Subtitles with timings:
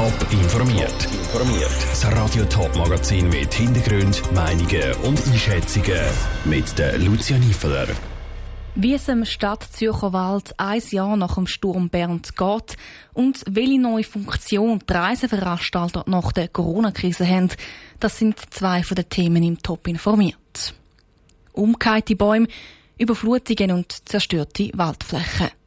[0.00, 1.04] Top informiert.
[1.12, 1.76] Informiert.
[1.90, 6.00] Das Radio Top Magazin mit Hintergrund, Meinungen und Einschätzungen
[6.46, 7.86] mit der Lucia Niefeler.
[8.76, 12.78] Wie es im Stadt Zürcher Wald ein Jahr nach dem Sturm Bernd geht
[13.12, 17.50] und welche neue Funktion die Reiseveranstalter nach der Corona-Krise haben,
[17.98, 20.72] das sind zwei von den Themen im Top informiert.
[21.52, 22.48] Umgekehrte Bäume,
[22.96, 25.59] Überflutungen und zerstörte Waldflächen.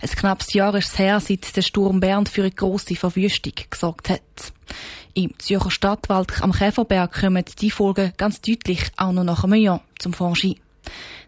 [0.00, 4.10] Ein knappes Jahr ist es her, seit der Sturm Bernd für eine grosse Verwüstung gesorgt
[4.10, 4.52] hat.
[5.14, 9.80] Im Zürcher Stadtwald am Käferberg kommen die Folgen ganz deutlich auch noch nach einem Jahr
[9.98, 10.56] zum Vorschein.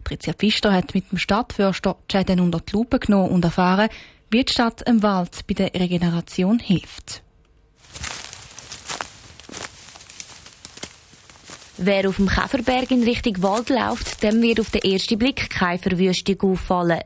[0.03, 3.89] Tricia Pfister hat mit dem Stadtförster Schäden unter die Lupe genommen und erfahren,
[4.29, 7.23] wie die Stadt im Wald bei der Regeneration hilft.
[11.79, 15.77] Wer auf dem Käferberg in Richtung Wald läuft, dem wird auf den ersten Blick keine
[15.77, 17.03] Verwüstung auffallen.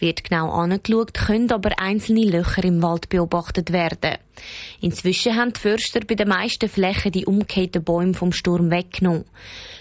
[0.00, 4.16] Wird genau angeschaut, können aber einzelne Löcher im Wald beobachtet werden.
[4.80, 9.24] Inzwischen haben die Förster bei den meisten Flächen die umgekehrten Bäume vom Sturm weggenommen.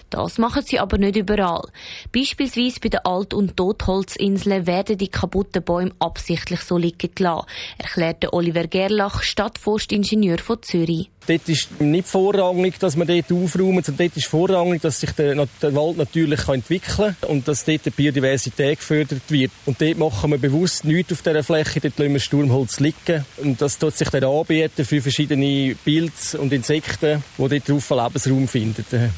[0.09, 1.67] Das machen sie aber nicht überall.
[2.13, 8.33] Beispielsweise bei den Alt- und Totholzinseln werden die kaputten Bäume absichtlich so liegen gelassen, erklärte
[8.33, 11.09] Oliver Gerlach, Stadtforstingenieur von Zürich.
[11.27, 15.35] Dort ist nicht vorrangig, dass man dort aufräumt, sondern dort ist vorrangig, dass sich der,
[15.61, 19.51] der Wald natürlich entwickeln kann und dass dort die Biodiversität gefördert wird.
[19.65, 23.25] Und dort machen wir bewusst nichts auf dieser Fläche, dort lassen wir Sturmholz liegen.
[23.37, 28.05] Und das tut sich dann anbieten für verschiedene Pilze und Insekten, die dort drauf einen
[28.05, 29.11] Lebensraum finden, einen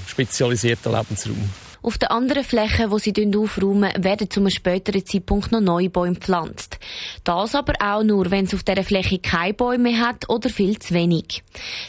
[0.79, 1.49] spezialisierten Lebensraum.
[1.81, 6.15] Auf den anderen Flächen, die sie aufräumen, werden zu einem späteren Zeitpunkt noch neue Bäume
[6.15, 6.77] gepflanzt.
[7.23, 10.77] Das aber auch nur, wenn es auf dieser Fläche keine Bäume mehr hat oder viel
[10.77, 11.41] zu wenig.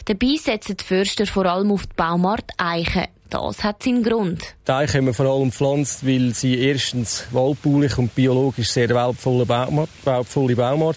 [0.05, 3.07] Dabei setzen die Förster vor allem auf die Baumart Eichen.
[3.31, 4.43] Das hat seinen Grund.
[4.67, 9.45] Die Eiche haben wir vor allem gepflanzt, weil sie erstens waldbaulich und biologisch sehr wertvolle
[9.45, 9.89] Baumart,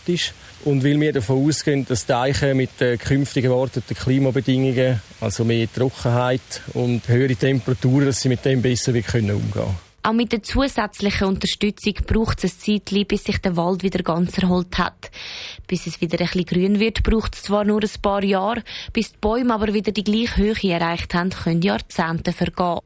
[0.08, 0.34] ist.
[0.64, 5.72] Und weil wir davon ausgehen, dass die Eiche mit den künftigen erwarteten Klimabedingungen, also mehr
[5.72, 9.93] Trockenheit und höhere Temperaturen, dass sie mit dem besser umgehen können.
[10.06, 14.36] Auch mit der zusätzlichen Unterstützung braucht es ein Zeit, bis sich der Wald wieder ganz
[14.36, 15.10] erholt hat.
[15.66, 18.62] Bis es wieder ein bisschen grün wird, braucht es zwar nur ein paar Jahre,
[18.92, 22.80] bis die Bäume aber wieder die gleiche Höhe erreicht haben, können Jahrzehnte vergehen.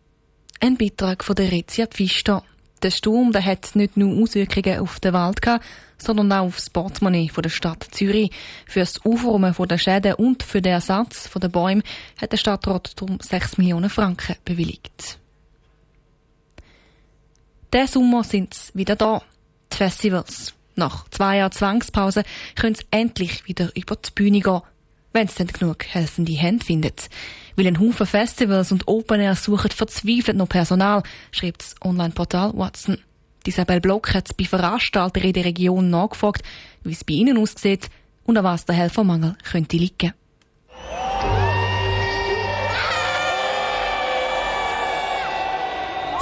[0.60, 2.44] Ein Beitrag von der Rezia Pfister.
[2.84, 5.64] Der Sturm der hat nicht nur Auswirkungen auf den Wald gehabt,
[6.00, 8.30] sondern auch auf das Portemonnaie der Stadt Zürich.
[8.64, 11.82] Für das Aufräumen der Schäden und für den Ersatz der Bäume
[12.16, 15.18] hat der Stadtrat darum 6 Millionen Franken bewilligt.
[17.72, 19.22] Der Sommer sind sie wieder da.
[19.72, 20.54] Die Festivals.
[20.74, 22.22] Nach zwei Jahren Zwangspause
[22.54, 24.62] können sie endlich wieder über die Bühne gehen.
[25.12, 26.94] Wenn sie dann genug helfende Hände finden.
[27.56, 32.98] Weil ein Haufen Festivals und Open Air suchen verzweifelt noch Personal, schreibt das Online-Portal Watson.
[33.46, 36.42] Isabel Block hat bei Veranstaltern in der Region nachgefragt,
[36.84, 37.88] wie es bei ihnen aussieht
[38.24, 40.12] und an was der Helfermangel könnte liegen.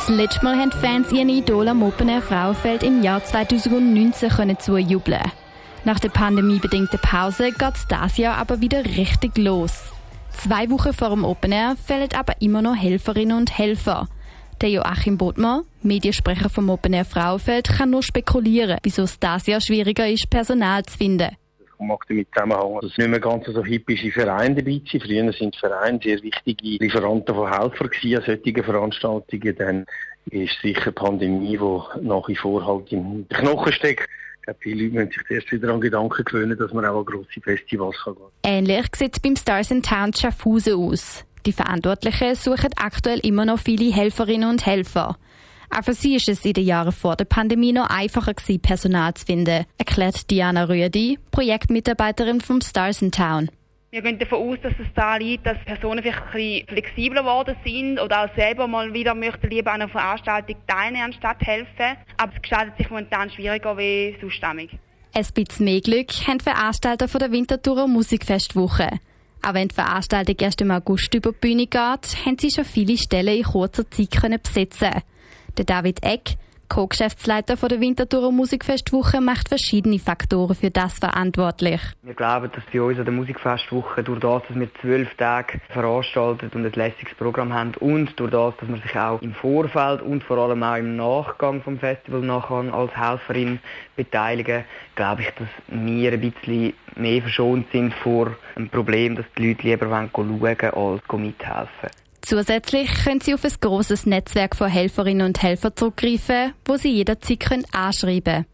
[0.06, 4.56] Das letzte Mal haben Fans ihren Idol am Open Air Frauenfeld im Jahr 2019 können
[4.56, 5.32] zujubeln.
[5.84, 9.72] Nach der pandemiebedingten Pause geht es dieses Jahr aber wieder richtig los.
[10.30, 14.06] Zwei Wochen vor dem Open Air fehlen aber immer noch Helferinnen und Helfer.
[14.60, 19.60] Der Joachim Bodmer, Mediensprecher vom Open Air Frauenfeld, kann nur spekulieren, wieso es dieses Jahr
[19.60, 21.30] schwieriger ist, Personal zu finden.
[21.78, 25.02] Das mag damit zusammenhängen, dass nicht mehr ganz so hippische Vereine dabei sind.
[25.02, 29.56] Früher sind Vereine sehr wichtige Lieferanten von Helfern an solchen Veranstaltungen.
[29.56, 29.86] Dann
[30.30, 34.08] ist sicher die Pandemie, die nach wie vor halt im Knochen steckt.
[34.38, 37.04] Ich glaube, viele Leute müssen sich erst wieder an Gedanken gewöhnen, dass man auch an
[37.04, 38.24] grosse Festivals gehen kann.
[38.44, 41.24] Ähnlich sieht es beim Stars in Town Schaffhausen aus.
[41.46, 45.16] Die Verantwortlichen suchen aktuell immer noch viele Helferinnen und Helfer.
[45.70, 49.14] Auch für sie ist es in den Jahren vor der Pandemie noch einfacher gewesen, Personal
[49.14, 53.50] zu finden, erklärt Diana Rüedi, Projektmitarbeiterin vom Stars in Town.
[53.90, 57.56] Wir gehen davon aus, dass es da liegt, dass Personen vielleicht ein bisschen flexibler geworden
[57.64, 61.96] sind oder auch selber mal wieder möchten lieber an einer Veranstaltung teilnehmen, anstatt helfen.
[62.16, 64.42] Aber es gestaltet sich momentan schwieriger wie sonst.
[64.42, 68.90] Ein bisschen mehr Glück haben Veranstalter von der Winterthurer Musikfestwoche.
[69.42, 72.98] Auch wenn die Veranstaltung erst im August über die Bühne geht, haben sie schon viele
[72.98, 74.90] Stellen in kurzer Zeit können besetzen.
[75.58, 76.36] Der David Eck,
[76.68, 81.80] Co-Geschäftsleiter der Winterthurer Musikfestwoche macht verschiedene Faktoren für das verantwortlich.
[82.02, 86.54] Wir glauben, dass bei uns an der Musikfestwoche durch das, dass wir zwölf Tage veranstaltet
[86.54, 90.22] und ein lässiges Programm haben und durch das, dass man sich auch im Vorfeld und
[90.24, 93.58] vor allem auch im Nachgang vom Festival nachher als Helferin
[93.96, 94.64] beteiligen,
[94.94, 99.62] glaube ich, dass wir ein bisschen mehr verschont sind vor einem Problem, dass die Leute
[99.62, 101.90] lieber schauen wollen, als mithelfen.
[102.26, 107.38] Zusätzlich können Sie auf ein grosses Netzwerk von Helferinnen und Helfern zurückgreifen, wo Sie jederzeit
[107.38, 108.46] können anschreiben können.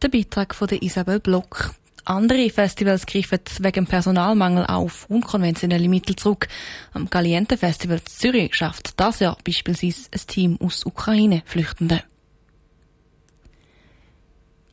[0.00, 1.74] Der Beitrag von Isabel Block.
[2.04, 6.46] Andere Festivals greifen wegen Personalmangel auf unkonventionelle Mittel zurück.
[6.92, 12.02] Am Galiente Festival Zürich schafft das Jahr beispielsweise ein Team aus Ukraine-Flüchtenden.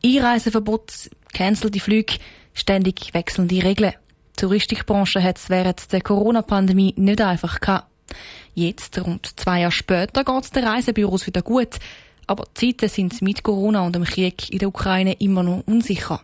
[0.04, 2.18] Einreiseverbot, cancelte Flüge,
[2.52, 3.94] ständig wechselnde Regeln.
[4.36, 7.88] Die Touristikbranche hat es während der Corona-Pandemie nicht einfach gehabt.
[8.54, 11.78] Jetzt, rund zwei Jahre später, geht es den Reisebüros wieder gut.
[12.26, 16.20] Aber die Zeiten sind mit Corona und dem Krieg in der Ukraine immer noch unsicher.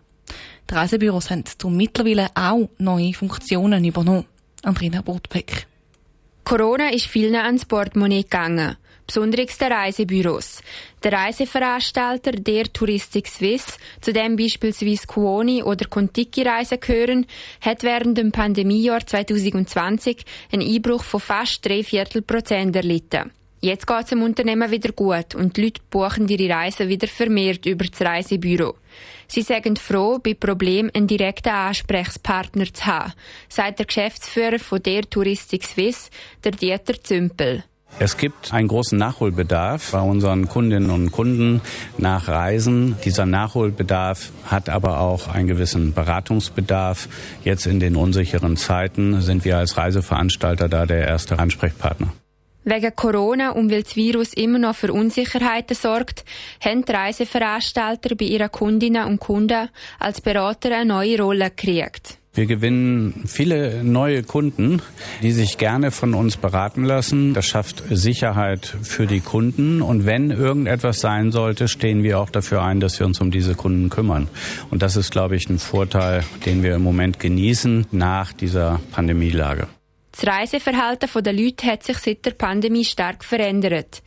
[0.71, 4.25] Die Reisebüros haben darum mittlerweile auch neue Funktionen übernommen.
[4.63, 5.67] Andrina Botbeck.
[6.45, 8.77] Corona ist vielen ans Portemonnaie gegangen
[9.11, 10.63] besonders der Reisebüros.
[11.03, 13.67] Der Reiseveranstalter der Touristik Swiss,
[14.01, 17.27] zu dem beispielsweise Kuoni oder Contiki Reisen gehören,
[17.61, 23.33] hat während dem Pandemiejahr 2020 einen Einbruch von fast drei Viertel Prozent erlitten.
[23.61, 27.67] Jetzt geht es dem Unternehmen wieder gut und die Leute buchen ihre Reisen wieder vermehrt
[27.67, 28.77] über das Reisebüro.
[29.27, 33.13] Sie sagen froh, bei Problemen einen direkten Ansprechpartner zu haben,
[33.49, 36.11] sagt der Geschäftsführer von der Touristik Swiss,
[36.45, 37.65] der Dieter Zümpel.
[37.99, 41.61] Es gibt einen großen Nachholbedarf bei unseren Kundinnen und Kunden
[41.99, 42.97] nach Reisen.
[43.05, 47.09] Dieser Nachholbedarf hat aber auch einen gewissen Beratungsbedarf.
[47.45, 52.13] Jetzt in den unsicheren Zeiten sind wir als Reiseveranstalter da der erste Ansprechpartner.
[52.65, 56.25] Wegen Corona und weil das Virus immer noch für Unsicherheiten sorgt,
[56.63, 62.20] haben die Reiseveranstalter bei ihren Kundinnen und Kunden als Berater eine neue Rolle gekriegt.
[62.33, 64.81] Wir gewinnen viele neue Kunden,
[65.21, 67.35] die sich gerne von uns beraten lassen.
[67.35, 69.83] Das schafft Sicherheit für die Kunden.
[69.83, 73.57] Und wenn irgendetwas sein sollte, stehen wir auch dafür ein, dass wir uns um diese
[73.57, 74.29] Kunden kümmern.
[74.71, 79.67] Und das ist, glaube ich, ein Vorteil, den wir im Moment genießen nach dieser Pandemielage.
[80.13, 84.03] Das Reiseverhalten der Leute hat sich seit der Pandemie stark verändert.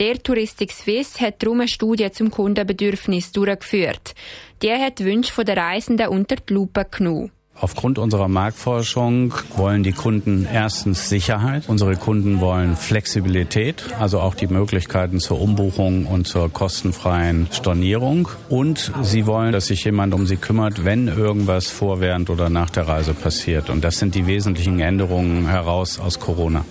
[0.00, 4.14] Der Touristik Swiss hat darum eine Studie zum Kundenbedürfnis durchgeführt.
[4.62, 7.30] Die hat Wünsche der Reisenden unter die Lupe genommen.
[7.60, 11.68] Aufgrund unserer Marktforschung wollen die Kunden erstens Sicherheit.
[11.68, 18.28] Unsere Kunden wollen Flexibilität, also auch die Möglichkeiten zur Umbuchung und zur kostenfreien Stornierung.
[18.48, 22.70] Und sie wollen, dass sich jemand um sie kümmert, wenn irgendwas vor, während oder nach
[22.70, 23.70] der Reise passiert.
[23.70, 26.64] Und das sind die wesentlichen Änderungen heraus aus Corona.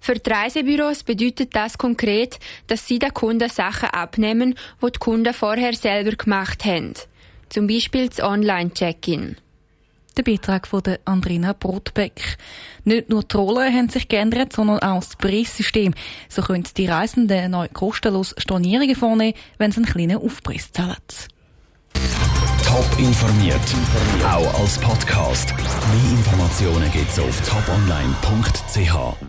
[0.00, 5.32] Für die Reisebüros bedeutet das konkret, dass sie den Kunden Sachen abnehmen, die die Kunden
[5.32, 6.94] vorher selber gemacht haben.
[7.48, 9.36] Zum Beispiel das Online-Check-In.
[10.16, 12.36] Der Beitrag von der Andrina Brotbeck.
[12.84, 15.94] Nicht nur die Rollen haben sich geändert, sondern auch das Preissystem.
[16.28, 20.96] So können die Reisenden neu kostenlos Stornierungen vornehmen, wenn sie einen kleinen Aufpreis zahlen.
[22.64, 23.60] Top informiert,
[24.24, 25.54] auch als Podcast.
[25.54, 29.26] Mehr Informationen gibt's auf toponline.ch.